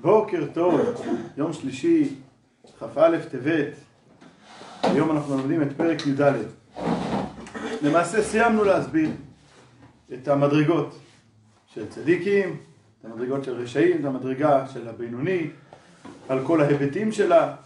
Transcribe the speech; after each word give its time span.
בוקר 0.00 0.46
טוב, 0.54 0.80
יום 1.36 1.52
שלישי, 1.52 2.14
כ"א 2.78 3.18
טבת, 3.30 3.74
היום 4.82 5.10
אנחנו 5.10 5.36
לומדים 5.36 5.62
את 5.62 5.68
פרק 5.76 6.06
י"ד. 6.06 6.32
למעשה 7.82 8.22
סיימנו 8.22 8.64
להסביר 8.64 9.10
את 10.14 10.28
המדרגות 10.28 10.98
של 11.66 11.88
צדיקים, 11.88 12.56
את 13.00 13.04
המדרגות 13.04 13.44
של 13.44 13.54
רשעים, 13.54 14.00
את 14.00 14.04
המדרגה 14.04 14.66
של 14.66 14.88
הבינוני, 14.88 15.50
על 16.28 16.46
כל 16.46 16.60
ההיבטים 16.60 17.12
שלה. 17.12 17.56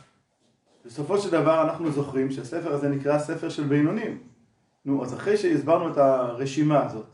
בסופו 0.86 1.18
של 1.18 1.30
דבר 1.30 1.62
אנחנו 1.62 1.90
זוכרים 1.90 2.30
שהספר 2.30 2.72
הזה 2.72 2.88
נקרא 2.88 3.18
ספר 3.18 3.48
של 3.48 3.64
בינונים. 3.64 4.18
נו, 4.84 5.04
אז 5.04 5.14
אחרי 5.14 5.36
שהסברנו 5.36 5.92
את 5.92 5.98
הרשימה 5.98 6.84
הזאת, 6.84 7.06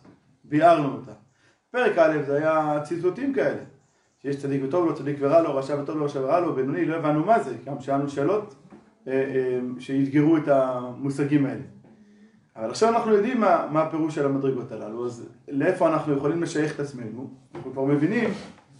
ביארנו 0.44 0.94
אותה. 0.94 1.12
פרק 1.70 1.98
א' 1.98 2.22
זה 2.26 2.36
היה 2.36 2.80
ציטוטים 2.84 3.34
כאלה. 3.34 3.77
שיש 4.22 4.36
צדיק 4.36 4.62
וטוב 4.64 4.86
לו, 4.86 4.94
צדיק 4.94 5.16
ורע 5.20 5.42
לו, 5.42 5.56
רשע 5.56 5.80
וטוב 5.82 5.96
לו, 5.96 6.04
רשע 6.04 6.20
ורע 6.20 6.40
לו, 6.40 6.54
בינוני, 6.54 6.84
לא 6.84 6.96
הבנו 6.96 7.24
מה 7.24 7.40
זה, 7.40 7.54
גם 7.64 7.80
שאלנו 7.80 8.08
שאלות 8.08 8.54
אה, 9.06 9.12
אה, 9.12 9.60
שאתגרו 9.78 10.36
את 10.36 10.48
המושגים 10.48 11.46
האלה. 11.46 11.62
אבל 12.56 12.70
עכשיו 12.70 12.88
אנחנו 12.88 13.14
יודעים 13.14 13.40
מה, 13.40 13.68
מה 13.72 13.82
הפירוש 13.82 14.14
של 14.14 14.26
המדרגות 14.26 14.72
הללו, 14.72 15.06
אז 15.06 15.28
לאיפה 15.48 15.88
אנחנו 15.88 16.16
יכולים 16.16 16.42
לשייך 16.42 16.74
את 16.74 16.80
עצמנו, 16.80 17.30
אנחנו 17.54 17.72
כבר 17.72 17.84
מבינים 17.84 18.30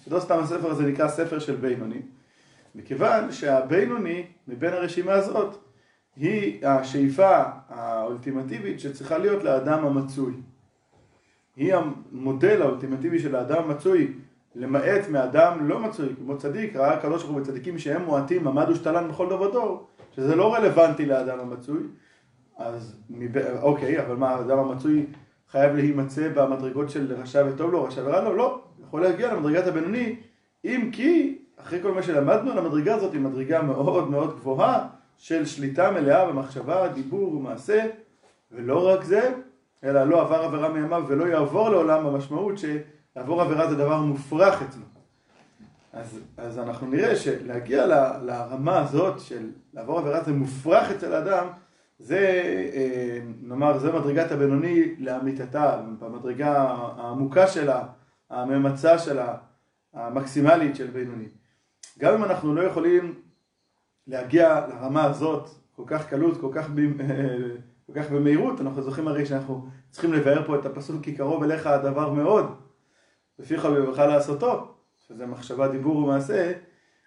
שלא 0.05 0.21
סתם 0.21 0.39
הספר 0.39 0.71
הזה 0.71 0.87
נקרא 0.87 1.09
ספר 1.09 1.39
של 1.39 1.57
בינוני, 1.57 2.03
מכיוון 2.75 3.33
שהבינוני 3.33 4.27
מבין 4.49 4.73
הרשימה 4.73 5.13
הזאת 5.13 5.57
היא 6.17 6.67
השאיפה 6.67 7.43
האולטימטיבית 7.69 8.81
שצריכה 8.81 9.19
להיות 9.19 9.45
לאדם 9.45 9.87
המצוי. 9.87 10.33
היא 11.57 11.75
המודל 11.75 12.63
האולטימטיבי 12.63 13.19
של 13.19 13.37
האדם 13.37 13.65
המצוי 13.65 14.13
למעט 14.59 15.09
מאדם 15.11 15.69
לא 15.69 15.81
מצוי, 15.81 16.09
כמו 16.19 16.39
צדיק, 16.39 16.77
ראה 16.77 16.93
הקדוש 16.93 17.23
ברוך 17.23 17.35
הוא 17.35 17.43
בצדיקים 17.43 17.79
שהם 17.79 18.05
מועטים, 18.05 18.49
עמד 18.49 18.67
ושתלן 18.69 19.09
בכל 19.09 19.29
דור 19.29 19.41
ודור, 19.41 19.87
שזה 20.17 20.37
לא 20.37 20.55
רלוונטי 20.55 21.07
לאדם 21.07 21.41
המצוי, 21.41 21.83
אז 22.57 22.97
אוקיי, 23.63 24.01
אבל 24.01 24.17
מה, 24.17 24.31
האדם 24.31 24.59
המצוי 24.59 25.07
חייב 25.51 25.75
להימצא 25.75 26.29
במדרגות 26.35 26.91
של 26.91 27.15
רשע 27.15 27.45
וטוב 27.49 27.73
לו, 27.73 27.85
רשע 27.85 28.03
ורע 28.05 28.21
לו? 28.21 28.37
לא, 28.37 28.61
יכול 28.87 29.03
להגיע 29.03 29.35
למדרגת 29.35 29.67
הבינוני, 29.67 30.17
אם 30.65 30.91
כי, 30.93 31.39
אחרי 31.57 31.83
כל 31.83 31.93
מה 31.93 32.03
שלמדנו 32.03 32.53
על 32.53 32.59
המדרגה 32.59 32.95
הזאת, 32.95 33.13
היא 33.13 33.21
מדרגה 33.21 33.63
מאוד 33.63 34.11
מאוד 34.11 34.37
גבוהה 34.37 34.89
של 35.17 35.47
שליטה 35.47 35.91
מלאה 35.91 36.27
במחשבה, 36.27 36.89
דיבור 36.89 37.35
ומעשה, 37.35 37.87
ולא 38.53 38.89
רק 38.89 39.05
זה, 39.05 39.33
אלא 39.85 40.05
לא 40.05 40.21
עבר 40.21 40.43
עבירה 40.43 40.69
מימיו 40.69 41.05
ולא 41.09 41.25
יעבור 41.25 41.69
לעולם 41.69 42.07
המשמעות 42.07 42.59
ש... 42.59 42.65
לעבור 43.19 43.43
עבירה 43.43 43.71
זה 43.71 43.77
דבר 43.77 44.01
מופרך 44.01 44.63
אצלו. 44.63 44.83
אז, 45.93 46.21
אז 46.37 46.59
אנחנו 46.59 46.87
נראה 46.87 47.17
שלהגיע 47.17 47.87
ל, 47.87 47.93
לרמה 48.23 48.79
הזאת 48.79 49.21
של 49.21 49.51
לעבור 49.75 49.99
עבירה 49.99 50.23
זה 50.25 50.33
מופרך 50.33 50.91
אצל 50.91 51.15
האדם, 51.15 51.47
זה, 51.99 52.19
אה, 52.75 53.21
נאמר, 53.43 53.79
זה 53.79 53.93
מדרגת 53.93 54.33
הבינוני 54.33 54.95
לאמיתתה, 54.99 55.81
במדרגה 55.99 56.63
העמוקה 56.97 57.47
שלה, 57.47 57.87
הממצה 58.31 58.99
שלה, 58.99 59.37
המקסימלית 59.95 60.77
של 60.77 60.87
בינוני. 60.87 61.29
גם 61.99 62.15
אם 62.15 62.25
אנחנו 62.25 62.55
לא 62.55 62.63
יכולים 62.63 63.15
להגיע 64.07 64.67
לרמה 64.69 65.05
הזאת 65.05 65.49
כל 65.77 65.85
כך 65.87 66.09
קלות, 66.09 66.41
כל 66.41 66.51
כך, 66.53 66.71
כל 67.87 67.93
כך 67.95 68.11
במהירות, 68.11 68.61
אנחנו 68.61 68.83
זוכרים 68.83 69.09
הרי 69.09 69.27
שאנחנו 69.27 69.69
צריכים 69.91 70.13
לבאר 70.13 70.47
פה 70.47 70.57
את 70.57 70.67
הפסוק 70.67 71.05
כי 71.05 71.15
קרוב 71.15 71.43
אליך 71.43 71.67
הדבר 71.67 72.13
מאוד. 72.13 72.68
בפיך 73.39 73.65
ובבך 73.65 73.99
לעשותו, 73.99 74.75
שזה 75.09 75.27
מחשבה, 75.27 75.69
דיבור 75.69 75.97
ומעשה, 75.97 76.53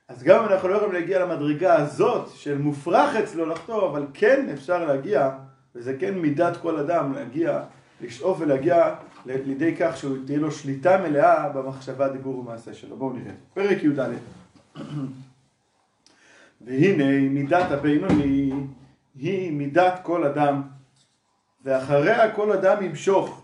אז 0.07 0.23
גם 0.23 0.43
אם 0.43 0.49
אנחנו 0.51 0.67
לא 0.67 0.75
יכולים 0.75 0.93
להגיע 0.93 1.25
למדרגה 1.25 1.75
הזאת 1.75 2.29
של 2.35 2.57
מופרך 2.57 3.15
אצלו 3.15 3.45
לחטוא, 3.45 3.89
אבל 3.89 4.07
כן 4.13 4.49
אפשר 4.53 4.85
להגיע, 4.85 5.31
וזה 5.75 5.97
כן 5.99 6.19
מידת 6.19 6.57
כל 6.57 6.79
אדם, 6.79 7.13
להגיע, 7.13 7.63
לשאוף 8.01 8.37
ולהגיע 8.41 8.95
לידי 9.25 9.75
כך 9.79 9.97
שתהיה 9.97 10.39
לו 10.39 10.51
שליטה 10.51 10.97
מלאה 10.97 11.49
במחשבה, 11.49 12.09
דיבור 12.09 12.39
ומעשה 12.39 12.73
שלו. 12.73 12.97
בואו 12.97 13.13
נראה. 13.13 13.33
פרק 13.53 13.83
י"ד 13.83 13.99
והנה 16.61 17.29
מידת 17.29 17.71
הבינוני 17.71 18.51
היא 19.15 19.51
מידת 19.51 19.99
כל 20.03 20.23
אדם, 20.23 20.61
ואחריה 21.63 22.35
כל 22.35 22.51
אדם 22.51 22.83
ימשוך. 22.83 23.40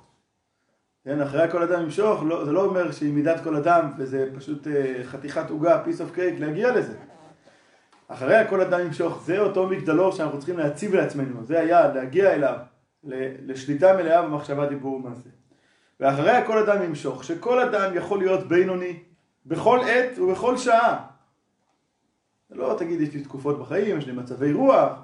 כן, 1.08 1.22
אחרי 1.22 1.52
כל 1.52 1.64
אדם 1.64 1.84
ימשוך, 1.84 2.24
לא, 2.24 2.46
זה 2.46 2.52
לא 2.52 2.66
אומר 2.66 2.92
שהיא 2.92 3.14
מידת 3.14 3.44
כל 3.44 3.56
אדם 3.56 3.92
וזה 3.98 4.30
פשוט 4.36 4.68
uh, 4.68 4.70
חתיכת 5.04 5.50
עוגה, 5.50 5.84
piece 5.84 5.98
of 5.98 6.18
cake, 6.18 6.40
להגיע 6.40 6.72
לזה. 6.72 6.94
אחרי 8.08 8.38
כל 8.50 8.62
אדם 8.62 8.80
ימשוך, 8.80 9.24
זה 9.26 9.40
אותו 9.40 9.68
מגדלור 9.68 10.12
שאנחנו 10.12 10.38
צריכים 10.38 10.58
להציב 10.58 10.96
לעצמנו, 10.96 11.46
זה 11.46 11.60
היעד, 11.60 11.96
להגיע 11.96 12.34
אליו, 12.34 12.58
לשליטה 13.46 13.98
מלאה 13.98 14.22
במחשבה, 14.22 14.66
דיבור 14.66 14.96
ומעשה. 14.96 15.30
ואחרי 16.00 16.46
כל 16.46 16.58
אדם 16.58 16.84
ימשוך, 16.84 17.24
שכל 17.24 17.60
אדם 17.60 17.96
יכול 17.96 18.20
להיות 18.20 18.48
בינוני 18.48 19.00
בכל 19.46 19.80
עת 19.88 20.20
ובכל 20.20 20.58
שעה. 20.58 21.06
לא 22.52 22.76
תגיד 22.78 23.02
יש 23.02 23.14
לי 23.14 23.24
תקופות 23.24 23.60
בחיים, 23.60 23.98
יש 23.98 24.06
לי 24.06 24.12
מצבי 24.12 24.54
רוח, 24.54 25.00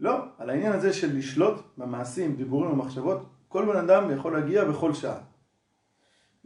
לא, 0.00 0.18
על 0.38 0.50
העניין 0.50 0.72
הזה 0.72 0.92
של 0.92 1.16
לשלוט 1.16 1.60
במעשים, 1.76 2.36
דיבורים 2.36 2.70
ומחשבות, 2.70 3.26
כל 3.48 3.64
בן 3.64 3.76
אדם 3.76 4.10
יכול 4.10 4.32
להגיע 4.32 4.64
בכל 4.64 4.94
שעה. 4.94 5.18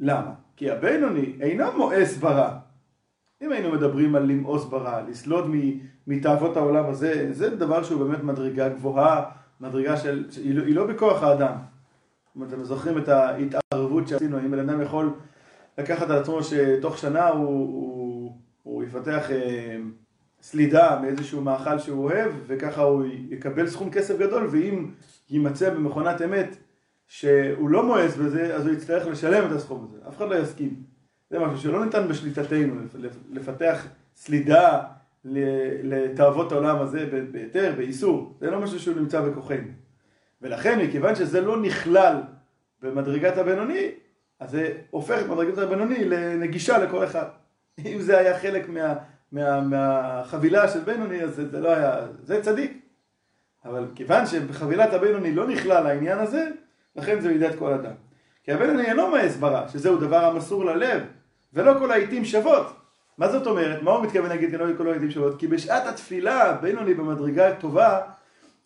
למה? 0.03 0.33
כי 0.57 0.71
הבינוני 0.71 1.37
אינו 1.41 1.65
מואס 1.77 2.17
ברע. 2.17 2.59
אם 3.43 3.53
היינו 3.53 3.73
מדברים 3.73 4.15
על 4.15 4.23
למאוס 4.23 4.65
ברע, 4.65 5.03
לסלוד 5.09 5.51
מתאוות 6.07 6.57
העולם 6.57 6.87
הזה, 6.87 7.29
זה 7.33 7.57
דבר 7.57 7.83
שהוא 7.83 8.07
באמת 8.07 8.23
מדרגה 8.23 8.69
גבוהה, 8.69 9.25
מדרגה 9.61 9.97
של, 9.97 10.25
היא 10.45 10.55
לא, 10.55 10.67
לא 10.67 10.87
בכוח 10.87 11.23
האדם. 11.23 11.53
אם 12.37 12.43
אתם 12.43 12.65
זוכרים 12.65 12.99
את 12.99 13.09
ההתערבות 13.09 14.09
שעשינו, 14.09 14.39
אם 14.39 14.51
בן 14.51 14.59
אדם 14.59 14.83
יכול 14.83 15.13
לקחת 15.79 16.11
על 16.11 16.19
עצמו 16.19 16.39
שתוך 16.43 16.99
שנה 16.99 17.29
הוא, 17.29 17.47
הוא, 17.47 18.37
הוא 18.63 18.85
יפתח 18.85 19.31
אה, 19.31 19.77
סלידה 20.43 20.99
מאיזשהו 21.03 21.41
מאכל 21.41 21.79
שהוא 21.79 22.05
אוהב, 22.05 22.33
וככה 22.47 22.83
הוא 22.83 23.05
יקבל 23.31 23.67
סכום 23.67 23.91
כסף 23.91 24.19
גדול, 24.19 24.49
ואם 24.51 24.91
יימצא 25.31 25.71
במכונת 25.71 26.23
אמת 26.23 26.57
שהוא 27.13 27.71
לא 27.71 27.87
מואס 27.87 28.17
בזה, 28.17 28.57
אז 28.57 28.67
הוא 28.67 28.75
יצטרך 28.75 29.07
לשלם 29.07 29.47
את 29.47 29.53
הסכום 29.53 29.89
הזה. 29.89 30.09
אף 30.09 30.17
אחד 30.17 30.29
לא 30.29 30.35
יסכים. 30.35 30.75
זה 31.31 31.39
משהו 31.39 31.59
שלא 31.59 31.85
ניתן 31.85 32.09
בשליטתנו, 32.09 32.75
לפתח 33.31 33.87
סלידה 34.17 34.83
לתאוות 35.83 36.53
העולם 36.53 36.81
הזה 36.81 37.27
בהיתר, 37.33 37.75
באיסור. 37.77 38.37
זה 38.41 38.51
לא 38.51 38.61
משהו 38.61 38.79
שהוא 38.79 38.97
נמצא 38.97 39.21
בכוחנו. 39.21 39.69
ולכן, 40.43 40.81
מכיוון 40.81 41.15
שזה 41.15 41.41
לא 41.41 41.61
נכלל 41.61 42.17
במדרגת 42.83 43.37
הבינוני, 43.39 43.91
אז 44.41 44.51
זה 44.51 44.73
הופך 44.91 45.21
את 45.21 45.27
מדרגת 45.27 45.59
הבינוני 45.59 46.05
לנגישה 46.05 46.79
לכל 46.79 47.05
אחד. 47.05 47.27
אם 47.93 48.01
זה 48.01 48.19
היה 48.19 48.39
חלק 48.39 48.69
מה, 48.69 48.95
מה, 49.33 49.61
מהחבילה 49.61 50.69
של 50.69 50.81
בינוני, 50.81 51.23
אז 51.23 51.35
זה, 51.35 51.49
זה 51.49 51.61
לא 51.61 51.69
היה, 51.69 52.07
זה 52.23 52.43
צדיק. 52.43 52.79
אבל 53.65 53.87
כיוון 53.95 54.27
שבחבילת 54.27 54.93
הבינוני 54.93 55.35
לא 55.35 55.49
נכלל 55.49 55.87
העניין 55.87 56.19
הזה, 56.19 56.49
לכן 56.97 57.21
זה 57.21 57.29
מידת 57.29 57.59
כל 57.59 57.73
אדם. 57.73 57.93
כי 58.45 58.53
הבינוני 58.53 58.85
אינו 58.85 59.11
מאס 59.11 59.37
ברע, 59.37 59.69
שזהו 59.69 59.97
דבר 59.97 60.25
המסור 60.25 60.65
ללב, 60.65 61.03
ולא 61.53 61.79
כל 61.79 61.91
העיתים 61.91 62.25
שוות. 62.25 62.67
מה 63.19 63.29
זאת 63.29 63.47
אומרת? 63.47 63.83
מה 63.83 63.91
הוא 63.91 64.05
מתכוון 64.05 64.29
להגיד 64.29 64.51
כי 64.51 64.57
לא 64.57 64.67
כל 64.77 64.89
העיתים 64.89 65.11
שוות? 65.11 65.39
כי 65.41 65.47
בשעת 65.47 65.87
התפילה, 65.87 66.53
בינוני 66.53 66.95
במדרגה 66.95 67.55
טובה, 67.55 68.01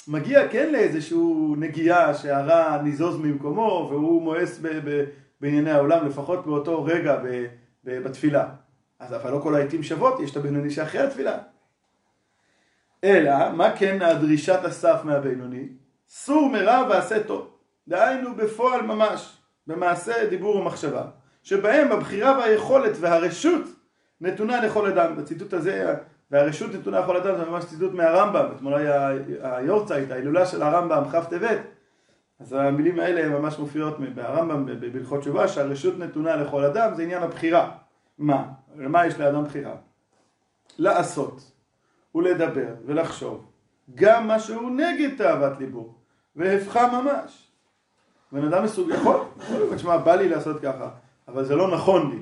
מגיע 0.08 0.48
כן 0.48 0.72
לאיזשהו 0.72 1.54
נגיעה 1.58 2.14
שהרע 2.14 2.82
ניזוז 2.82 3.18
ממקומו, 3.18 3.88
והוא 3.90 4.22
מואס 4.22 4.60
בענייני 5.40 5.70
העולם, 5.70 6.06
לפחות 6.06 6.46
באותו 6.46 6.84
רגע 6.84 7.16
בתפילה. 7.84 8.48
אז 8.98 9.14
אבל 9.14 9.30
לא 9.30 9.40
כל 9.42 9.54
העיתים 9.54 9.82
שוות, 9.82 10.20
יש 10.20 10.30
את 10.30 10.36
הבינוני 10.36 10.70
שאחרי 10.70 11.00
התפילה. 11.00 11.38
אלא, 13.04 13.52
מה 13.52 13.76
כן 13.76 14.02
הדרישת 14.02 14.64
הסף 14.64 15.00
מהבינוני? 15.04 15.68
סור 16.08 16.50
מרע 16.50 16.86
ועשה 16.90 17.22
טוב. 17.22 17.55
דהיינו 17.88 18.34
בפועל 18.34 18.82
ממש, 18.82 19.36
במעשה 19.66 20.26
דיבור 20.26 20.56
ומחשבה, 20.56 21.04
שבהם 21.42 21.92
הבחירה 21.92 22.38
והיכולת 22.38 22.92
והרשות 23.00 23.62
נתונה 24.20 24.60
לכל 24.60 24.86
אדם. 24.86 25.16
בציטוט 25.16 25.52
הזה, 25.52 25.94
והרשות 26.30 26.74
נתונה 26.74 27.00
לכל 27.00 27.16
אדם, 27.16 27.36
זה 27.36 27.44
ממש 27.44 27.64
ציטוט 27.64 27.92
מהרמב"ם, 27.92 28.46
אתמול 28.56 28.74
היה 28.74 29.10
היורצייט, 29.42 30.10
ההילולה 30.10 30.46
של 30.46 30.62
הרמב"ם, 30.62 31.04
כ' 31.12 31.28
טבת, 31.30 31.60
אז 32.40 32.52
המילים 32.52 33.00
האלה 33.00 33.38
ממש 33.38 33.58
מופיעות 33.58 33.98
ברמב"ם 34.14 34.66
בהלכות 34.66 35.20
תשובה, 35.20 35.48
שהרשות 35.48 35.98
נתונה 35.98 36.36
לכל 36.36 36.64
אדם, 36.64 36.94
זה 36.94 37.02
עניין 37.02 37.22
הבחירה. 37.22 37.70
מה? 38.18 38.44
למה 38.76 39.06
יש 39.06 39.18
לאדם 39.18 39.44
בחירה? 39.44 39.74
לעשות 40.78 41.52
ולדבר 42.14 42.74
ולחשוב 42.86 43.50
גם 43.94 44.26
מה 44.26 44.38
שהוא 44.38 44.70
נגד 44.70 45.16
תאוות 45.16 45.58
ליבו, 45.58 45.94
והפכה 46.36 47.00
ממש. 47.00 47.45
בן 48.32 48.44
אדם 48.44 48.64
מסוג, 48.64 48.90
יכול, 48.90 49.16
יכול, 49.40 49.76
תשמע, 49.76 49.96
בא 49.96 50.14
לי 50.14 50.28
לעשות 50.28 50.60
ככה, 50.60 50.88
אבל 51.28 51.44
זה 51.44 51.56
לא 51.56 51.70
נכון 51.70 52.10
לי. 52.10 52.18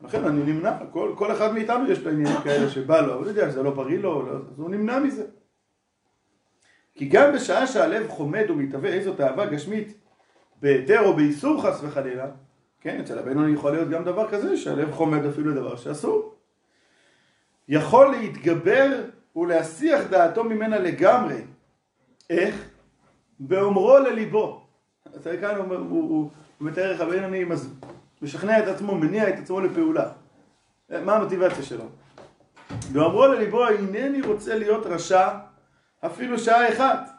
לכן 0.00 0.24
אני 0.24 0.52
נמנע, 0.52 0.72
כל, 0.90 1.12
כל 1.16 1.32
אחד 1.32 1.52
מאיתנו 1.54 1.90
יש 1.90 1.98
לו 2.02 2.10
עניינים 2.10 2.42
כאלה 2.42 2.70
שבא 2.70 3.00
לו, 3.00 3.14
הוא 3.14 3.26
יודע 3.26 3.50
שזה 3.50 3.62
לא 3.62 3.70
בריא 3.70 3.98
לו, 3.98 4.26
לא, 4.26 4.32
אז 4.32 4.58
הוא 4.58 4.70
נמנע 4.70 4.98
מזה. 4.98 5.24
כי 6.94 7.08
גם 7.08 7.34
בשעה 7.34 7.66
שהלב 7.66 8.08
חומד 8.08 8.44
ומתהווה 8.50 8.90
איזו 8.90 9.14
תאווה 9.14 9.46
גשמית 9.46 9.98
בהיתר 10.60 11.00
או 11.04 11.16
באיסור 11.16 11.62
חס 11.62 11.80
וחלילה, 11.82 12.26
כן, 12.80 13.00
אצל 13.00 13.18
הבינוני 13.18 13.52
יכול 13.52 13.72
להיות 13.72 13.88
גם 13.88 14.04
דבר 14.04 14.28
כזה 14.28 14.56
שהלב 14.56 14.92
חומד 14.92 15.26
אפילו 15.26 15.54
דבר 15.54 15.76
שאסור. 15.76 16.34
יכול 17.68 18.10
להתגבר 18.10 19.02
ולהסיח 19.36 20.00
דעתו 20.10 20.44
ממנה 20.44 20.78
לגמרי. 20.78 21.40
איך? 22.30 22.68
באומרו 23.40 23.98
לליבו. 23.98 24.65
אז 25.16 25.28
כאן 25.40 25.56
הוא, 25.56 25.64
הוא, 25.64 25.78
הוא, 25.88 26.30
הוא 26.58 26.68
מתאר 26.68 26.92
איך 26.92 27.00
הבינוני 27.00 27.44
משכנע 28.22 28.58
את 28.58 28.68
עצמו, 28.68 28.94
מניע 28.94 29.28
את 29.28 29.38
עצמו 29.38 29.60
לפעולה. 29.60 30.08
מה 30.90 31.16
המוטיבציה 31.16 31.62
שלו? 31.62 31.84
באומרו 32.92 33.26
לליבו, 33.26 33.68
אינני 33.68 34.20
רוצה 34.22 34.58
להיות 34.58 34.86
רשע 34.86 35.28
אפילו 36.06 36.38
שעה 36.38 36.72
אחת. 36.72 37.10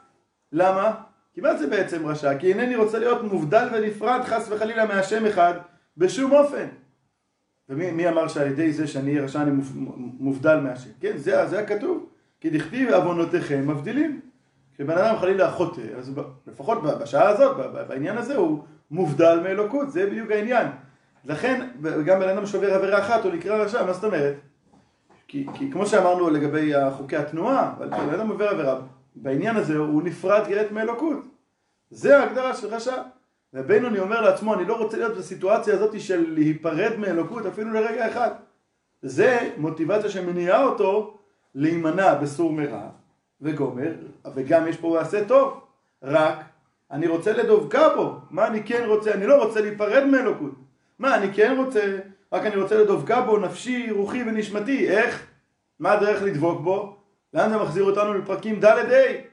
למה? 0.52 0.94
כי 1.34 1.42
מה 1.42 1.56
זה 1.56 1.68
בעצם 1.68 2.06
רשע? 2.06 2.38
כי 2.38 2.54
אינני 2.54 2.76
רוצה 2.76 3.00
להיות 3.00 3.24
מובדל 3.24 3.68
ונפרד 3.74 4.22
חס 4.24 4.48
וחלילה 4.52 4.86
מהשם 4.86 5.26
אחד 5.26 5.54
בשום 5.98 6.32
אופן. 6.32 6.68
ומי 7.70 8.10
אמר 8.10 8.28
שעל 8.28 8.48
ידי 8.48 8.74
זה 8.74 8.88
שאני 8.88 9.12
אהיה 9.12 9.24
רשע 9.24 9.42
אני 9.42 9.52
מובדל 10.20 10.60
מהשם? 10.60 10.90
כן, 11.00 11.18
זה, 11.18 11.48
זה 11.48 11.60
הכתוב. 11.60 12.10
כי 12.40 12.50
דכתיב 12.50 12.90
עוונותיכם 12.90 13.68
מבדילים. 13.68 14.22
כשבן 14.78 14.98
אדם 14.98 15.18
חלילה 15.18 15.52
חוטא, 15.52 15.82
אז 15.98 16.12
לפחות 16.48 16.84
בשעה 16.84 17.30
הזאת, 17.30 17.58
בעניין 17.88 18.18
הזה, 18.18 18.36
הוא 18.36 18.64
מובדל 18.92 19.40
מאלוקות, 19.44 19.92
זה 19.92 20.06
בדיוק 20.06 20.32
העניין. 20.32 20.68
לכן, 21.26 21.68
גם 22.06 22.20
בן 22.20 22.30
אדם 22.30 22.46
שובר 22.46 22.74
עבירה 22.74 23.00
אחת, 23.00 23.24
הוא 23.24 23.34
נקרא 23.34 23.56
רשע, 23.56 23.86
מה 23.86 23.94
זאת 23.94 24.04
אומרת? 24.04 24.36
כי, 25.28 25.46
כי 25.54 25.72
כמו 25.72 25.86
שאמרנו 25.86 26.30
לגבי 26.30 26.74
חוקי 26.98 27.16
התנועה, 27.16 27.74
אבל 27.78 27.90
בן 27.90 28.14
אדם 28.14 28.30
עובר 28.30 28.50
עבירה, 28.50 28.80
בעניין 29.16 29.56
הזה 29.56 29.78
הוא 29.78 30.04
נפרד 30.04 30.44
כעת 30.48 30.72
מאלוקות. 30.72 31.18
זה 31.90 32.20
ההגדרה 32.20 32.54
של 32.54 32.68
רשע. 32.68 32.96
ובינוני 33.54 34.00
אומר 34.00 34.22
לעצמו, 34.22 34.54
אני 34.54 34.66
לא 34.66 34.78
רוצה 34.78 34.98
להיות 34.98 35.18
בסיטואציה 35.18 35.74
הזאת 35.74 36.02
של 36.02 36.34
להיפרד 36.34 36.92
מאלוקות 36.98 37.46
אפילו 37.46 37.74
לרגע 37.74 38.08
אחד. 38.12 38.32
זה 39.02 39.50
מוטיבציה 39.58 40.10
שמניעה 40.10 40.64
אותו 40.64 41.18
להימנע 41.56 42.14
בסור 42.14 42.54
מרע 42.54 42.90
וגומר, 43.42 43.92
וגם 44.36 44.68
יש 44.68 44.78
פה 44.78 44.98
מעשה 45.00 45.28
טוב, 45.28 45.60
רק 46.04 46.40
אני 46.92 47.08
רוצה 47.08 47.34
לדבקה 47.34 47.96
בו. 47.96 48.16
מה 48.30 48.48
אני 48.48 48.64
כן 48.64 48.84
רוצה? 48.88 49.14
אני 49.14 49.28
לא 49.28 49.44
רוצה 49.44 49.62
להיפרד 49.62 50.06
מאלוקות. 50.06 50.52
מה 51.00 51.16
אני 51.16 51.34
כן 51.34 51.56
רוצה? 51.58 51.98
רק 52.34 52.46
אני 52.46 52.56
רוצה 52.56 52.78
לדבקה 52.78 53.22
בו 53.22 53.38
נפשי, 53.38 53.92
רוחי 53.92 54.24
ונשמתי. 54.24 54.90
איך? 54.90 55.28
מה 55.80 55.92
הדרך 55.92 56.24
לדבוק 56.24 56.62
בו? 56.62 56.98
לאן 57.34 57.50
זה 57.50 57.58
מחזיר 57.58 57.84
אותנו 57.84 58.14
לפרקים 58.14 58.60
ד'-ה'? 58.60 59.28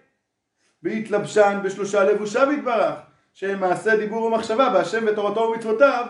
בהתלבשן 0.82 1.60
בשלושה 1.64 2.04
לבושיו 2.04 2.52
יתברך, 2.52 2.94
שהם 3.34 3.60
מעשה 3.60 3.96
דיבור 3.96 4.24
ומחשבה, 4.24 4.70
בהשם 4.70 5.04
ותורתו 5.06 5.40
ומצוותיו, 5.40 6.06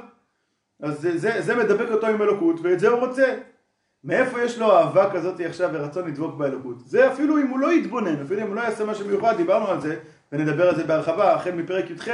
אז 0.83 1.01
זה, 1.01 1.19
זה, 1.19 1.43
זה 1.43 1.57
מדבק 1.57 1.91
אותו 1.91 2.07
עם 2.07 2.23
אלוקות, 2.23 2.57
ואת 2.63 2.81
זה 2.81 2.89
הוא 2.89 3.01
רוצה. 3.07 3.35
מאיפה 4.05 4.43
יש 4.43 4.59
לו 4.59 4.77
אהבה 4.77 5.11
כזאת 5.11 5.41
עכשיו 5.41 5.71
ורצון 5.73 6.09
לדבוק 6.09 6.35
באלוקות? 6.35 6.77
זה 6.87 7.13
אפילו 7.13 7.39
אם 7.39 7.47
הוא 7.47 7.59
לא 7.59 7.73
יתבונן, 7.73 8.23
אפילו 8.23 8.43
אם 8.43 8.47
הוא 8.47 8.57
לא 8.57 8.61
יעשה 8.61 8.85
משהו 8.85 9.07
מיוחד, 9.07 9.37
דיברנו 9.37 9.67
על 9.67 9.81
זה, 9.81 9.97
ונדבר 10.33 10.69
על 10.69 10.77
זה 10.77 10.85
בהרחבה, 10.85 11.35
החל 11.35 11.51
מפרק 11.51 11.91
י"ח, 11.91 12.09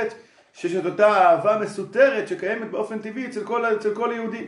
שיש 0.53 0.75
את 0.75 0.87
אותה 0.87 1.09
אהבה 1.09 1.59
מסותרת 1.59 2.29
שקיימת 2.29 2.71
באופן 2.71 2.99
טבעי 2.99 3.27
אצל 3.27 3.45
כל, 3.45 3.65
אצל 3.65 3.95
כל 3.95 4.11
יהודי. 4.15 4.47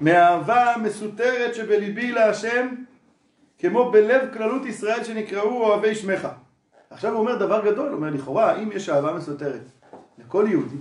מאהבה 0.00 0.74
מסותרת 0.82 1.54
שבליבי 1.54 2.12
להשם, 2.12 2.68
כמו 3.58 3.90
בלב 3.90 4.22
כללות 4.32 4.66
ישראל 4.66 5.04
שנקראו 5.04 5.64
אוהבי 5.64 5.94
שמך. 5.94 6.28
עכשיו 6.90 7.12
הוא 7.12 7.20
אומר 7.20 7.36
דבר 7.36 7.64
גדול, 7.64 7.88
הוא 7.88 7.96
אומר 7.96 8.10
לכאורה, 8.10 8.56
אם 8.56 8.72
יש 8.72 8.88
אהבה 8.88 9.12
מסותרת 9.12 9.62
לכל 10.18 10.46
יהודי, 10.48 10.76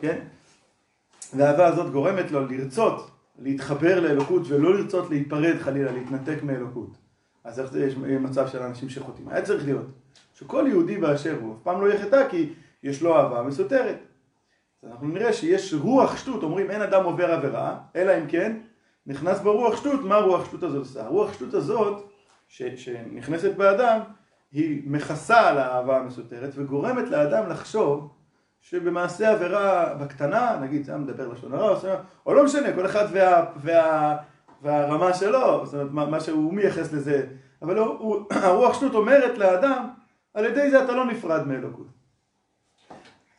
כן? 0.00 0.18
והאהבה 1.36 1.66
הזאת 1.66 1.92
גורמת 1.92 2.30
לו 2.30 2.46
לרצות 2.46 3.17
להתחבר 3.38 4.00
לאלוקות 4.00 4.42
ולא 4.48 4.74
לרצות 4.74 5.10
להיפרד 5.10 5.58
חלילה, 5.58 5.92
להתנתק 5.92 6.42
מאלוקות. 6.42 6.96
אז 7.44 7.60
איך 7.60 7.72
זה 7.72 7.86
יש 7.86 7.96
מצב 7.96 8.48
של 8.48 8.62
אנשים 8.62 8.88
שחוטאים? 8.88 9.28
היה 9.28 9.42
צריך 9.42 9.64
להיות 9.64 9.86
שכל 10.34 10.64
יהודי 10.68 10.96
באשר 10.96 11.36
הוא 11.40 11.54
אף 11.54 11.58
פעם 11.62 11.80
לא 11.80 11.92
יחטא 11.92 12.28
כי 12.28 12.52
יש 12.82 13.02
לו 13.02 13.16
אהבה 13.16 13.42
מסותרת. 13.42 13.98
אז 14.82 14.90
אנחנו 14.90 15.08
נראה 15.08 15.32
שיש 15.32 15.74
רוח 15.74 16.16
שטות, 16.16 16.42
אומרים 16.42 16.70
אין 16.70 16.82
אדם 16.82 17.04
עובר 17.04 17.32
עבירה, 17.32 17.78
אלא 17.96 18.18
אם 18.18 18.26
כן 18.28 18.56
נכנס 19.06 19.40
ברוח 19.40 19.76
שטות, 19.76 20.00
מה 20.04 20.16
רוח 20.16 20.44
שטות 20.44 20.62
הזאת 20.62 20.78
עושה? 20.78 21.04
הרוח 21.04 21.32
שטות 21.32 21.54
הזאת 21.54 22.10
ש, 22.48 22.62
שנכנסת 22.62 23.56
באדם 23.56 24.00
היא 24.52 24.82
מכסה 24.86 25.48
על 25.48 25.58
האהבה 25.58 25.96
המסותרת 25.96 26.50
וגורמת 26.54 27.08
לאדם 27.08 27.48
לחשוב 27.48 28.10
שבמעשה 28.70 29.30
עבירה 29.30 29.94
בקטנה, 29.94 30.58
נגיד 30.60 30.84
זה 30.84 30.96
מדבר 30.96 31.28
לשון 31.28 31.54
הרע, 31.54 31.78
או 32.26 32.34
לא 32.34 32.44
משנה, 32.44 32.72
כל 32.72 32.86
אחד 32.86 33.06
וה, 33.12 33.44
וה, 33.56 34.16
והרמה 34.62 35.14
שלו, 35.14 35.66
זאת 35.66 35.74
אומרת 35.74 35.90
מה, 35.92 36.06
מה 36.06 36.20
שהוא 36.20 36.54
מייחס 36.54 36.92
לזה, 36.92 37.26
אבל 37.62 37.78
הוא, 37.78 37.86
הוא, 37.86 38.26
הרוח 38.44 38.74
שטות 38.74 38.94
אומרת 38.94 39.38
לאדם, 39.38 39.88
על 40.34 40.44
ידי 40.44 40.70
זה 40.70 40.84
אתה 40.84 40.92
לא 40.92 41.04
נפרד 41.04 41.46
מאלוקות. 41.46 41.86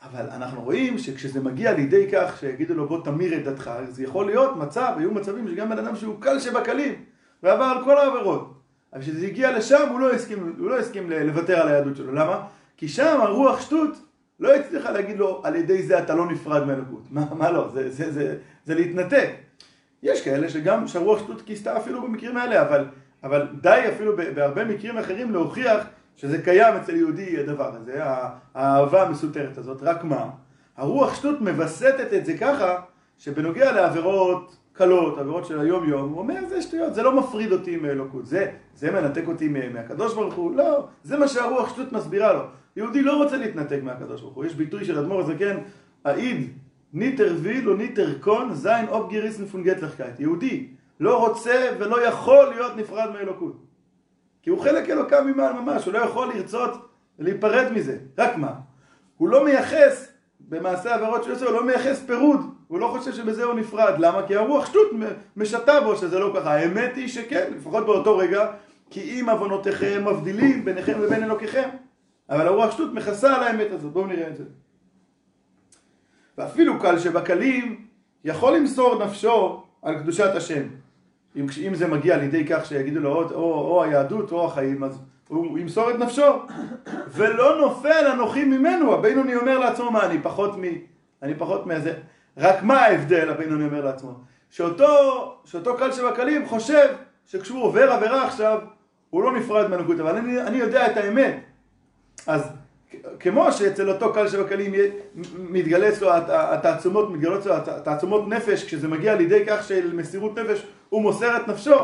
אבל 0.02 0.30
אנחנו 0.30 0.62
רואים 0.62 0.98
שכשזה 0.98 1.42
מגיע 1.42 1.74
לידי 1.74 2.12
כך 2.12 2.38
שיגידו 2.40 2.74
לו 2.74 2.88
בוא 2.88 3.04
תמיר 3.04 3.38
את 3.38 3.44
דתך, 3.44 3.72
זה 3.90 4.04
יכול 4.04 4.26
להיות 4.26 4.56
מצב, 4.58 4.94
היו 4.98 5.12
מצבים 5.12 5.48
שגם 5.48 5.70
בן 5.70 5.78
אדם 5.78 5.96
שהוא 5.96 6.22
קל 6.22 6.40
שבקלים, 6.40 7.04
ועבר 7.44 7.64
על 7.64 7.84
כל 7.84 7.98
העבירות. 7.98 8.54
אבל 8.94 9.02
כשזה 9.02 9.26
הגיע 9.26 9.58
לשם 9.58 9.90
הוא 9.90 10.00
לא 10.00 10.14
הסכים, 10.14 10.56
הוא 10.60 10.70
לא 10.70 10.80
הסכים 10.80 11.12
לוותר 11.12 11.62
על 11.62 11.68
היהדות 11.68 11.96
שלו. 11.96 12.14
למה? 12.14 12.48
כי 12.78 12.88
שם 12.88 13.18
הרוח 13.22 13.62
שטות 13.62 14.09
לא 14.40 14.56
הצליחה 14.56 14.92
להגיד 14.92 15.18
לו 15.18 15.42
על 15.44 15.56
ידי 15.56 15.84
זה 15.84 16.00
אתה 16.00 16.16
לא 16.16 16.26
נפרד 16.26 16.68
מאלוקות. 16.68 17.04
מה, 17.12 17.26
מה 17.38 17.52
לא? 17.52 17.70
זה, 17.74 17.92
זה, 17.92 18.12
זה, 18.12 18.36
זה 18.66 18.76
להתנתק. 18.76 19.30
יש 20.04 20.22
כאלה 20.22 20.50
שגם 20.50 20.88
שהרוח 20.88 21.20
שטות 21.20 21.42
כיסתה 21.42 21.78
אפילו 21.78 22.02
במקרים 22.02 22.38
האלה, 22.38 22.62
אבל, 22.62 22.86
אבל 23.24 23.48
די 23.62 23.84
אפילו 23.96 24.18
בהרבה 24.36 24.66
מקרים 24.66 24.98
אחרים 24.98 25.32
להוכיח 25.32 25.84
שזה 26.16 26.42
קיים 26.42 26.76
אצל 26.76 26.96
יהודי 26.96 27.40
הדבר 27.40 27.76
הזה, 27.76 28.00
האהבה 28.56 29.08
המסותרת 29.08 29.58
הזאת, 29.58 29.84
רק 29.84 30.04
מה? 30.04 30.30
הרוח 30.78 31.16
שטות 31.16 31.42
מווסתת 31.42 32.14
את 32.14 32.26
זה 32.26 32.38
ככה, 32.38 32.82
שבנוגע 33.18 33.72
לעבירות 33.72 34.56
קלות, 34.74 35.18
עבירות 35.18 35.46
של 35.46 35.60
היום 35.60 35.90
יום, 35.90 36.10
הוא 36.10 36.20
אומר 36.20 36.40
זה 36.50 36.62
שטויות, 36.62 36.96
זה 36.96 37.04
לא 37.04 37.16
מפריד 37.16 37.52
אותי 37.52 37.78
מאלוקות, 37.78 38.26
זה, 38.26 38.52
זה 38.76 38.92
מנתק 38.92 39.24
אותי 39.28 39.48
מהקדוש 39.74 40.14
ברוך 40.14 40.34
הוא, 40.34 40.56
לא, 40.56 40.88
זה 41.04 41.18
מה 41.18 41.28
שהרוח 41.28 41.74
שטות 41.74 41.92
מסבירה 41.92 42.34
לו. 42.34 42.44
יהודי 42.80 43.02
לא 43.02 43.18
רוצה 43.18 43.38
להתנתק 43.38 43.80
מהקדוש 43.84 44.22
ברוך 44.22 44.34
הוא, 44.34 44.46
יש 44.46 44.56
ביטוי 44.56 44.86
של 44.86 45.00
אדמו"ר 45.00 45.20
הזקן, 45.20 45.58
העיד 46.06 46.50
ניטר 46.94 47.36
ויל 47.42 47.70
או 47.70 47.76
ניטר 47.76 48.20
קון 48.20 48.54
זין 48.54 48.88
אוב 48.88 49.10
גיריס 49.10 49.40
נפונגט 49.40 49.82
לחקאית. 49.82 50.20
יהודי 50.20 50.68
לא 51.00 51.28
רוצה 51.28 51.70
ולא 51.80 52.08
יכול 52.08 52.50
להיות 52.50 52.78
נפרד 52.78 53.10
מאלוקות. 53.14 53.66
כי 54.42 54.50
הוא 54.50 54.62
חלק 54.62 54.90
אלוקה 54.90 55.28
ממעל 55.28 55.54
ממש, 55.54 55.86
הוא 55.86 55.94
לא 55.94 56.00
יכול 56.00 56.28
לרצות 56.34 56.90
להיפרד 57.20 57.72
מזה. 57.72 57.98
רק 58.18 58.38
מה? 58.38 58.54
הוא 59.18 59.30
לא 59.30 59.46
מייחס, 59.46 60.12
במעשה 60.40 60.92
העבירות 60.94 61.24
שהוא 61.24 61.36
עושה, 61.36 61.46
הוא 61.46 61.54
לא 61.54 61.66
מייחס 61.66 62.04
פירוד. 62.06 62.40
הוא 62.68 62.80
לא 62.80 62.88
חושב 62.88 63.14
שבזה 63.14 63.44
הוא 63.44 63.54
נפרד. 63.54 63.94
למה? 63.98 64.28
כי 64.28 64.36
הרוח 64.36 64.66
שטות 64.66 64.88
משתה 65.38 65.82
בו 65.82 65.96
שזה 65.96 66.20
לא 66.20 66.34
ככה. 66.36 66.54
האמת 66.54 66.96
היא 66.96 67.08
שכן, 67.08 67.52
לפחות 67.56 67.86
באותו 67.86 68.18
רגע, 68.18 68.52
כי 68.90 69.22
אם 69.22 69.30
עוונותיכם 69.30 70.06
מבדילים 70.06 70.66
ביניכם 70.66 70.94
ובין 71.02 71.24
אלוקיכם. 71.24 71.70
אבל 72.30 72.48
הרוח 72.48 72.72
שטות 72.72 72.94
מכסה 72.94 73.36
על 73.36 73.44
האמת 73.44 73.72
הזאת. 73.72 73.94
בואו 73.94 74.08
נראה 74.08 74.28
את 74.28 74.38
זה. 74.38 74.44
ואפילו 76.38 76.80
קל 76.80 77.00
שבקלים 77.00 77.86
יכול 78.24 78.56
למסור 78.56 79.06
נפשו 79.06 79.64
על 79.82 80.00
קדושת 80.00 80.36
השם. 80.36 80.64
אם, 81.36 81.46
אם 81.68 81.76
זה 81.76 81.88
מגיע 81.88 82.18
לידי 82.18 82.46
כך 82.46 82.66
שיגידו 82.66 83.00
לו 83.00 83.14
או, 83.16 83.54
או, 83.54 83.84
היהדות 83.84 84.32
או 84.32 84.46
החיים, 84.46 84.84
אז 84.84 85.00
הוא 85.28 85.60
ימסור 85.60 85.92
את 85.92 85.96
נפשו. 85.96 86.34
ולא 87.08 87.62
נופל 87.62 88.08
אנוכי 88.14 88.44
ממנו, 88.44 88.94
הבינוני 88.94 89.36
אומר 89.36 89.60
לעצמו, 89.60 89.92
מה, 89.92 90.06
אני 90.06 90.22
פחות 90.24 90.58
מ... 90.58 90.62
אני 91.24 91.36
פחות 91.36 91.66
מזה. 91.68 91.94
רק 92.38 92.64
מה 92.64 92.82
ההבדל, 92.82 93.30
הבינוני 93.30 93.66
אומר 93.66 93.86
לעצמו? 93.86 94.12
שאותו, 94.50 94.88
שאותו 95.46 95.78
קל 95.78 95.92
שבקלים 95.92 96.46
חושב 96.48 96.88
שכשהוא 97.26 97.64
עובר 97.64 97.92
עבירה 97.92 98.28
עכשיו, 98.28 98.60
הוא 99.10 99.24
לא 99.24 99.40
נפרד 99.40 99.70
מהנקוד, 99.70 100.00
אבל 100.00 100.18
אני, 100.18 100.42
אני 100.42 100.58
יודע 100.58 100.92
את 100.92 100.98
האמת. 100.98 101.49
אז 102.28 102.42
כמו 103.20 103.52
שאצל 103.52 103.90
אותו 103.90 104.14
קל 104.14 104.28
שבקלים 104.28 104.74
מתגלה 105.38 105.90
אצלו 105.90 106.10
התעצומות, 106.30 107.12
מתגלות 107.12 107.40
אצלו 107.40 107.54
התעצומות 107.54 108.28
נפש, 108.28 108.64
כשזה 108.64 108.88
מגיע 108.88 109.16
לידי 109.16 109.44
כך 109.48 109.68
של 109.68 109.94
מסירות 109.94 110.40
נפש 110.40 110.66
הוא 110.90 111.02
מוסר 111.02 111.38
את 111.38 111.48
נפשו, 111.48 111.76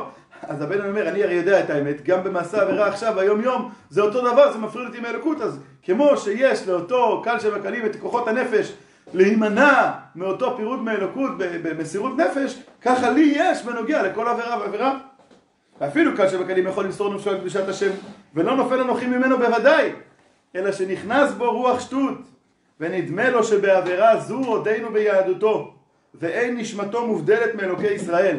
אז 0.41 0.61
הבן 0.61 0.87
אומר, 0.87 1.09
אני 1.09 1.23
הרי 1.23 1.33
יודע 1.33 1.59
את 1.59 1.69
האמת, 1.69 2.03
גם 2.03 2.23
במעשה 2.23 2.61
עבירה 2.61 2.87
עכשיו, 2.87 3.19
היום 3.19 3.41
יום, 3.41 3.71
זה 3.89 4.01
אותו 4.01 4.21
דבר, 4.21 4.53
זה 4.53 4.59
מפריד 4.59 4.87
אותי 4.87 4.99
מאלוקות, 4.99 5.41
אז 5.41 5.59
כמו 5.83 6.17
שיש 6.17 6.67
לאותו 6.67 7.21
קל 7.23 7.39
שבקלים 7.39 7.85
את 7.85 7.95
כוחות 7.95 8.27
הנפש 8.27 8.73
להימנע 9.13 9.91
מאותו 10.15 10.57
פירוד 10.57 10.81
מאלוקות 10.81 11.31
במסירות 11.37 12.17
נפש, 12.17 12.61
ככה 12.81 13.09
לי 13.09 13.33
יש 13.35 13.63
בנוגע 13.63 14.03
לכל 14.03 14.27
עבירה 14.27 14.59
ועבירה. 14.59 14.97
ואפילו 15.81 16.17
כאשר 16.17 16.43
בקדים 16.43 16.67
יכול 16.67 16.85
למסור 16.85 17.13
נפשו 17.13 17.29
על 17.29 17.37
קדושת 17.37 17.69
השם, 17.69 17.91
ולא 18.33 18.55
נופל 18.55 18.81
אנוכי 18.81 19.07
ממנו 19.07 19.37
בוודאי, 19.37 19.91
אלא 20.55 20.71
שנכנס 20.71 21.31
בו 21.31 21.51
רוח 21.51 21.79
שטות, 21.79 22.17
ונדמה 22.79 23.29
לו 23.29 23.43
שבעבירה 23.43 24.19
זו 24.19 24.37
עודנו 24.37 24.91
ביהדותו, 24.93 25.73
ואין 26.13 26.57
נשמתו 26.57 27.07
מובדלת 27.07 27.55
מאלוקי 27.55 27.87
ישראל. 27.87 28.37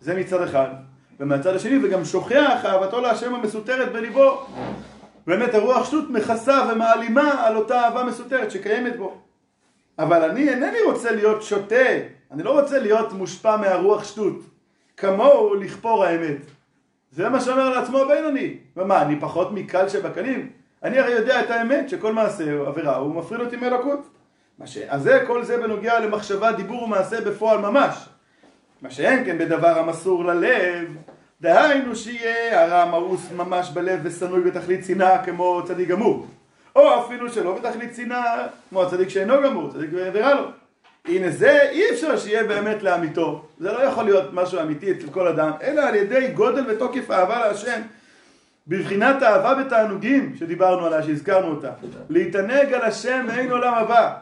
זה 0.00 0.14
מצד 0.14 0.42
אחד. 0.42 0.68
ומהצד 1.20 1.56
השני, 1.56 1.84
וגם 1.84 2.04
שוכח 2.04 2.64
אהבתו 2.64 3.00
להשם 3.00 3.34
המסותרת 3.34 3.92
בליבו. 3.92 4.46
באמת 5.26 5.54
הרוח 5.54 5.86
שטות 5.86 6.10
מכסה 6.10 6.68
ומעלימה 6.72 7.46
על 7.46 7.56
אותה 7.56 7.80
אהבה 7.80 8.04
מסותרת 8.04 8.50
שקיימת 8.50 8.96
בו. 8.96 9.18
אבל 9.98 10.30
אני 10.30 10.48
אינני 10.48 10.82
רוצה 10.86 11.12
להיות 11.12 11.42
שוטה, 11.42 11.86
אני 12.30 12.42
לא 12.42 12.60
רוצה 12.60 12.78
להיות 12.78 13.12
מושפע 13.12 13.56
מהרוח 13.56 14.04
שטות. 14.04 14.36
כמוהו 14.96 15.54
לכפור 15.54 16.04
האמת. 16.04 16.36
זה 17.10 17.28
מה 17.28 17.40
שאומר 17.40 17.68
לעצמו 17.70 17.98
הבינוני. 17.98 18.56
ומה, 18.76 19.02
אני 19.02 19.20
פחות 19.20 19.52
מקל 19.52 19.88
שבקלים? 19.88 20.50
אני 20.84 20.98
הרי 20.98 21.12
יודע 21.12 21.40
את 21.40 21.50
האמת 21.50 21.88
שכל 21.88 22.12
מעשה 22.12 22.44
עבירה 22.66 22.96
הוא 22.96 23.14
מפריד 23.14 23.40
אותי 23.40 23.56
מאלוקות. 23.56 24.08
ש... 24.64 24.78
אז 24.88 25.02
זה, 25.02 25.24
כל 25.26 25.44
זה 25.44 25.56
בנוגע 25.56 26.00
למחשבה, 26.00 26.52
דיבור 26.52 26.82
ומעשה 26.82 27.20
בפועל 27.20 27.58
ממש. 27.58 28.08
מה 28.82 28.90
שאין 28.90 29.24
כן 29.24 29.38
בדבר 29.38 29.78
המסור 29.78 30.24
ללב, 30.24 30.88
דהיינו 31.40 31.96
שיהיה 31.96 32.64
הרע 32.64 32.90
מאוס 32.90 33.32
ממש 33.36 33.70
בלב 33.70 34.00
ושנוי 34.02 34.40
בתכלית 34.40 34.84
שנאה 34.84 35.24
כמו 35.24 35.62
צדיק 35.66 35.88
גמור. 35.88 36.26
או 36.76 37.04
אפילו 37.04 37.30
שלא 37.30 37.54
בתכלית 37.54 37.94
שנאה 37.94 38.46
כמו 38.70 38.82
הצדיק 38.82 39.08
שאינו 39.08 39.42
גמור, 39.44 39.70
צדיק 39.72 39.90
ורע 39.92 40.34
לו. 40.34 40.44
הנה 41.04 41.30
זה 41.30 41.62
אי 41.70 41.90
אפשר 41.90 42.16
שיהיה 42.16 42.44
באמת 42.44 42.82
לאמיתו, 42.82 43.44
זה 43.58 43.72
לא 43.72 43.78
יכול 43.78 44.04
להיות 44.04 44.24
משהו 44.32 44.60
אמיתי 44.60 44.92
אצל 44.92 45.10
כל 45.10 45.28
אדם, 45.28 45.50
אלא 45.62 45.80
על 45.80 45.94
ידי 45.94 46.28
גודל 46.34 46.64
ותוקף 46.68 47.10
אהבה 47.10 47.38
להשם, 47.38 47.80
בבחינת 48.68 49.22
אהבה 49.22 49.54
בתענוגים 49.54 50.34
שדיברנו 50.36 50.86
עליה, 50.86 51.02
שהזכרנו 51.02 51.46
אותה, 51.46 51.70
להתענג 52.08 52.72
על 52.72 52.82
השם 52.82 53.24
מעין 53.26 53.50
עולם 53.50 53.74
הבא, 53.74 54.14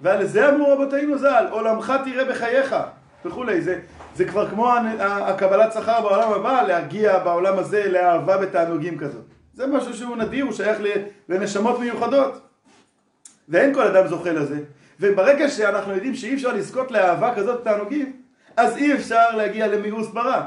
ועל 0.00 0.26
זה 0.26 0.48
אמרו 0.48 0.72
רבותינו 0.72 1.18
ז"ל, 1.18 1.46
עולמך 1.50 1.92
תראה 2.04 2.24
בחייך, 2.24 2.76
וכולי, 3.24 3.60
זה, 3.60 3.80
זה 4.14 4.24
כבר 4.24 4.48
כמו 4.48 4.72
הקבלת 5.00 5.72
שכר 5.72 6.00
בעולם 6.00 6.32
הבא, 6.32 6.62
להגיע 6.62 7.18
בעולם 7.18 7.58
הזה 7.58 7.88
לאהבה 7.88 8.36
בתענוגים 8.36 8.98
כזאת. 8.98 9.24
זה 9.54 9.66
משהו 9.66 9.94
שהוא 9.94 10.16
נדיר, 10.16 10.44
הוא 10.44 10.52
שייך 10.52 10.78
לנשמות 11.28 11.80
מיוחדות, 11.80 12.40
ואין 13.48 13.74
כל 13.74 13.86
אדם 13.86 14.06
זוכה 14.06 14.32
לזה. 14.32 14.60
וברגע 15.00 15.48
שאנחנו 15.48 15.92
יודעים 15.92 16.14
שאי 16.14 16.34
אפשר 16.34 16.52
לזכות 16.52 16.90
לאהבה 16.90 17.34
כזאת 17.34 17.64
תענוגים, 17.64 18.12
אז 18.56 18.76
אי 18.76 18.94
אפשר 18.94 19.36
להגיע 19.36 19.66
למיאוס 19.66 20.08
ברע. 20.08 20.46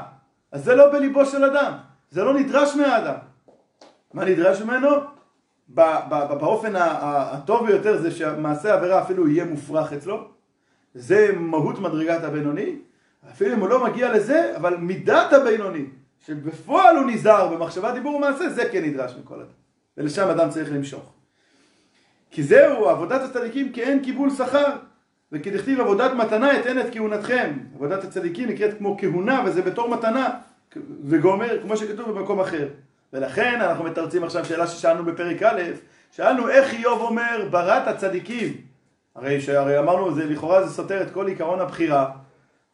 אז 0.52 0.64
זה 0.64 0.74
לא 0.74 0.92
בליבו 0.92 1.26
של 1.26 1.44
אדם, 1.44 1.72
זה 2.14 2.24
לא 2.24 2.34
נדרש 2.34 2.76
מהאדם. 2.76 3.14
מה 4.12 4.24
נדרש 4.24 4.60
ממנו? 4.60 4.88
באופן 6.38 6.72
הטוב 6.76 7.66
ביותר 7.66 8.02
זה 8.02 8.10
שמעשה 8.10 8.74
העבירה 8.74 9.02
אפילו 9.02 9.28
יהיה 9.28 9.44
מופרך 9.44 9.92
אצלו, 9.92 10.28
זה 10.94 11.32
מהות 11.36 11.78
מדרגת 11.78 12.24
הבינוני, 12.24 12.76
אפילו 13.30 13.54
אם 13.54 13.60
הוא 13.60 13.68
לא 13.68 13.84
מגיע 13.84 14.12
לזה, 14.12 14.56
אבל 14.56 14.76
מידת 14.76 15.32
הבינוני, 15.32 15.84
שבפועל 16.26 16.96
הוא 16.96 17.06
נזהר 17.06 17.54
במחשבה, 17.54 17.92
דיבור 17.92 18.16
ומעשה, 18.16 18.50
זה 18.50 18.68
כן 18.72 18.84
נדרש 18.84 19.14
מכל 19.22 19.34
אדם. 19.34 19.50
ולשם 19.98 20.28
אדם 20.28 20.50
צריך 20.50 20.72
למשוך. 20.72 21.12
כי 22.30 22.42
זהו 22.42 22.88
עבודת 22.88 23.20
הצדיקים 23.22 23.72
כאין 23.72 24.02
קיבול 24.02 24.30
שכר 24.30 24.76
וכדכתיב 25.32 25.80
עבודת 25.80 26.12
מתנה 26.12 26.60
אתן 26.60 26.78
את 26.78 26.86
כהונתכם 26.92 27.52
עבודת 27.74 28.04
הצדיקים 28.04 28.48
נקראת 28.48 28.78
כמו 28.78 28.96
כהונה 29.00 29.42
וזה 29.46 29.62
בתור 29.62 29.88
מתנה 29.88 30.30
וגומר 31.04 31.62
כמו 31.62 31.76
שכתוב 31.76 32.10
במקום 32.10 32.40
אחר 32.40 32.68
ולכן 33.12 33.60
אנחנו 33.60 33.84
מתרצים 33.84 34.24
עכשיו 34.24 34.44
שאלה 34.44 34.66
ששאלנו 34.66 35.04
בפרק 35.04 35.42
א' 35.42 35.62
שאלנו 36.10 36.48
איך 36.48 36.74
איוב 36.74 37.00
אומר 37.00 37.48
ברת 37.50 37.88
הצדיקים 37.88 38.52
הרי, 39.14 39.40
שהרי 39.40 39.78
אמרנו 39.78 40.14
זה 40.14 40.24
לכאורה 40.24 40.66
זה 40.66 40.74
סותר 40.74 41.02
את 41.02 41.10
כל 41.10 41.26
עיקרון 41.26 41.60
הבחירה 41.60 42.10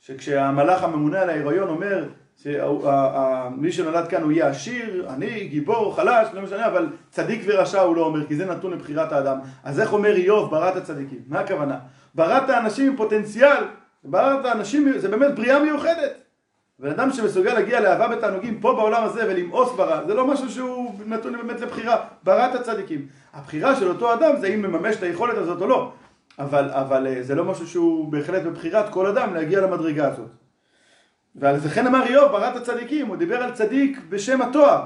שכשהמלאך 0.00 0.82
הממונה 0.82 1.20
על 1.20 1.30
ההיריון 1.30 1.68
אומר 1.68 2.04
שמי 2.42 3.72
שנולד 3.72 4.08
כאן 4.08 4.22
הוא 4.22 4.32
יהיה 4.32 4.48
עשיר, 4.48 5.10
עני, 5.10 5.48
גיבור, 5.48 5.96
חלש, 5.96 6.28
לא 6.32 6.42
משנה, 6.42 6.66
אבל 6.66 6.88
צדיק 7.10 7.42
ורשע 7.46 7.80
הוא 7.80 7.96
לא 7.96 8.04
אומר, 8.04 8.26
כי 8.26 8.36
זה 8.36 8.46
נתון 8.46 8.72
לבחירת 8.72 9.12
האדם. 9.12 9.38
אז 9.64 9.80
איך 9.80 9.92
אומר 9.92 10.16
איוב, 10.16 10.50
בראת 10.50 10.76
הצדיקים? 10.76 11.18
מה 11.28 11.40
הכוונה? 11.40 11.78
בראת 12.14 12.50
האנשים 12.50 12.86
עם 12.86 12.96
פוטנציאל, 12.96 13.64
בראת 14.04 14.44
האנשים, 14.44 14.92
זה 14.98 15.08
באמת 15.08 15.34
בריאה 15.34 15.62
מיוחדת. 15.62 16.29
בן 16.80 16.90
אדם 16.90 17.12
שמסוגל 17.12 17.54
להגיע 17.54 17.80
לאהבה 17.80 18.08
בתענוגים 18.08 18.60
פה 18.60 18.72
בעולם 18.72 19.04
הזה 19.04 19.22
ולמאוס 19.26 19.72
ברע, 19.76 20.06
זה 20.06 20.14
לא 20.14 20.26
משהו 20.26 20.50
שהוא 20.50 20.94
נתון 21.06 21.32
באמת 21.32 21.60
לבחירה, 21.60 22.06
בראת 22.24 22.54
הצדיקים. 22.54 23.06
הבחירה 23.32 23.76
של 23.76 23.88
אותו 23.88 24.14
אדם 24.14 24.36
זה 24.40 24.46
אם 24.46 24.62
מממש 24.62 24.96
את 24.96 25.02
היכולת 25.02 25.36
הזאת 25.36 25.62
או 25.62 25.66
לא, 25.66 25.92
אבל, 26.38 26.70
אבל 26.70 27.06
אה, 27.06 27.22
זה 27.22 27.34
לא 27.34 27.44
משהו 27.44 27.66
שהוא 27.66 28.12
בהחלט 28.12 28.42
בבחירת 28.42 28.88
כל 28.88 29.06
אדם 29.06 29.34
להגיע 29.34 29.60
למדרגה 29.60 30.08
הזאת. 30.08 30.28
ועל 31.34 31.56
וכן 31.62 31.86
אמר 31.86 32.06
איוב 32.06 32.32
בראת 32.32 32.56
הצדיקים, 32.56 33.06
הוא 33.06 33.16
דיבר 33.16 33.36
על 33.36 33.52
צדיק 33.52 33.98
בשם 34.08 34.42
התואר. 34.42 34.84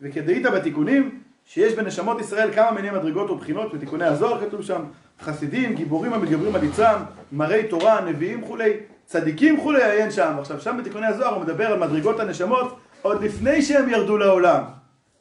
וכדאית 0.00 0.46
בתיקונים, 0.46 1.20
שיש 1.44 1.74
בנשמות 1.74 2.20
ישראל 2.20 2.54
כמה 2.54 2.70
מיני 2.70 2.90
מדרגות 2.90 3.30
ובחינות, 3.30 3.74
בתיקוני 3.74 4.04
הזוהר 4.04 4.40
כתוב 4.40 4.62
שם, 4.62 4.82
חסידים, 5.20 5.74
גיבורים 5.74 6.12
המתגברים 6.12 6.54
על 6.54 6.64
יצם, 6.64 6.94
מראי 7.32 7.68
תורה, 7.68 8.00
נביאים 8.00 8.44
כולי, 8.44 8.72
צדיקים 9.06 9.60
כולי, 9.60 9.84
עיין 9.84 10.10
שם. 10.10 10.36
עכשיו 10.38 10.60
שם 10.60 10.76
בתיקוני 10.80 11.06
הזוהר 11.06 11.34
הוא 11.34 11.42
מדבר 11.42 11.66
על 11.66 11.78
מדרגות 11.78 12.20
הנשמות 12.20 12.78
עוד 13.02 13.22
לפני 13.22 13.62
שהם 13.62 13.88
ירדו 13.88 14.16
לעולם. 14.18 14.64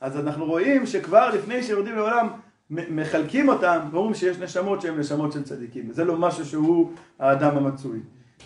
אז 0.01 0.17
אנחנו 0.17 0.45
רואים 0.45 0.85
שכבר 0.85 1.29
לפני 1.29 1.63
שיורדים 1.63 1.95
לעולם 1.95 2.27
מחלקים 2.69 3.49
אותם 3.49 3.79
ואומרים 3.91 4.13
שיש 4.13 4.37
נשמות 4.37 4.81
שהן 4.81 4.99
נשמות 4.99 5.31
של 5.31 5.43
צדיקים. 5.43 5.89
וזה 5.89 6.05
לא 6.05 6.17
משהו 6.17 6.45
שהוא 6.45 6.91
האדם 7.19 7.57
המצוי. 7.57 7.99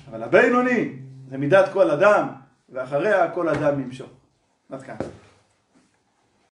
אבל 0.09 0.23
הבינוני, 0.23 0.93
זה 1.29 1.37
מידת 1.37 1.69
כל 1.73 1.91
אדם, 1.91 2.27
ואחריה 2.69 3.31
כל 3.31 3.49
אדם 3.49 3.81
ימשוך. 3.81 4.09
עד 4.71 4.83
כאן. 4.83 4.95